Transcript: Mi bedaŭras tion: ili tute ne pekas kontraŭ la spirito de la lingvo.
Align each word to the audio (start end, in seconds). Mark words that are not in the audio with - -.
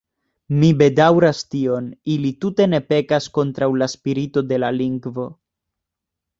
Mi 0.61 0.69
bedaŭras 0.77 1.41
tion: 1.55 1.91
ili 2.15 2.33
tute 2.45 2.67
ne 2.73 2.81
pekas 2.93 3.29
kontraŭ 3.37 3.71
la 3.83 3.91
spirito 3.97 4.47
de 4.55 4.63
la 4.65 4.75
lingvo. 4.83 5.31